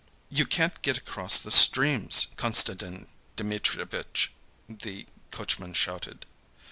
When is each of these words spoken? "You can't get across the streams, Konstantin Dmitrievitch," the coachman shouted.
"You 0.31 0.47
can't 0.47 0.81
get 0.81 0.97
across 0.97 1.39
the 1.39 1.51
streams, 1.51 2.29
Konstantin 2.35 3.07
Dmitrievitch," 3.35 4.31
the 4.67 5.05
coachman 5.29 5.75
shouted. 5.75 6.25